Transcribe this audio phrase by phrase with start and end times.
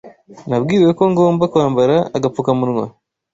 [0.49, 2.85] Nabwiwe ko ngomba kwambara agapfukamunwa